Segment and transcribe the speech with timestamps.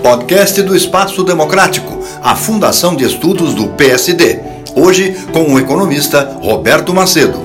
[0.00, 4.38] Podcast do Espaço Democrático, a Fundação de Estudos do PSD.
[4.76, 7.40] Hoje com o economista Roberto Macedo.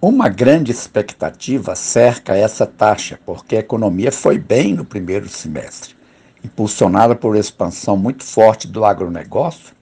[0.00, 5.96] Uma grande expectativa cerca essa taxa, porque a economia foi bem no primeiro semestre,
[6.44, 9.74] impulsionada por expansão muito forte do agronegócio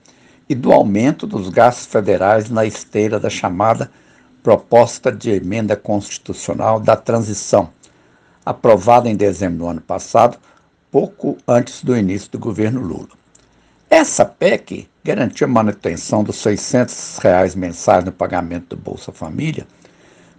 [0.49, 3.91] e do aumento dos gastos federais na esteira da chamada
[4.41, 7.69] proposta de emenda constitucional da transição,
[8.45, 10.37] aprovada em dezembro do ano passado,
[10.91, 13.09] pouco antes do início do governo Lula.
[13.89, 19.67] Essa PEC garantiu a manutenção dos 600 reais mensais no pagamento do Bolsa Família,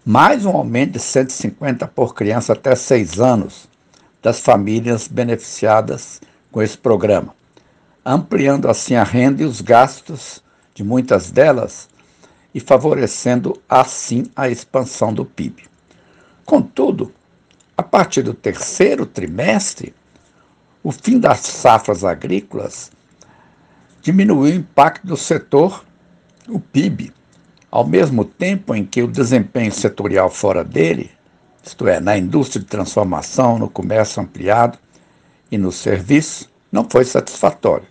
[0.04, 3.68] mais um aumento de 150 por criança até 6 anos
[4.22, 7.34] das famílias beneficiadas com esse programa,
[8.04, 10.42] ampliando assim a renda e os gastos
[10.74, 11.88] de muitas delas
[12.54, 15.64] e favorecendo assim a expansão do PIB.
[16.44, 17.12] Contudo,
[17.76, 19.94] a partir do terceiro trimestre,
[20.82, 22.92] o fim das safras agrícolas
[24.00, 25.84] diminuiu o impacto do setor,
[26.48, 27.12] o PIB,
[27.70, 31.10] ao mesmo tempo em que o desempenho setorial fora dele,
[31.64, 34.78] isto é, na indústria de transformação, no comércio ampliado
[35.50, 37.86] e no serviço, não foi satisfatório.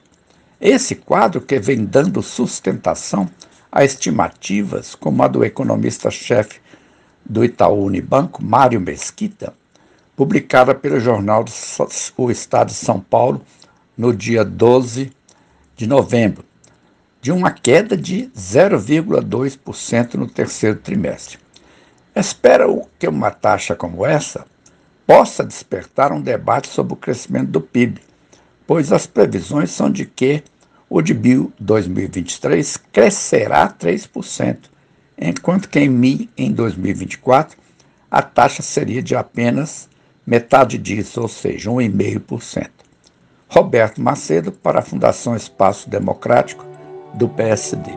[0.61, 3.29] Esse quadro que vem dando sustentação
[3.69, 6.61] a estimativas como a do economista-chefe
[7.25, 9.53] do Itaú Unibanco, Mário Mesquita,
[10.15, 11.43] publicada pelo jornal
[12.17, 13.41] O Estado de São Paulo
[13.97, 15.11] no dia 12
[15.75, 16.45] de novembro,
[17.21, 21.39] de uma queda de 0,2% no terceiro trimestre.
[22.15, 24.45] Espero que uma taxa como essa
[25.05, 28.01] possa despertar um debate sobre o crescimento do PIB,
[28.67, 30.43] pois as previsões são de que
[30.89, 31.13] o de
[31.59, 34.57] 2023 crescerá 3%,
[35.17, 37.57] enquanto que em, em 2024
[38.11, 39.89] a taxa seria de apenas
[40.25, 42.69] metade disso, ou seja, 1,5%.
[43.47, 46.65] Roberto Macedo, para a Fundação Espaço Democrático,
[47.13, 47.91] do PSD.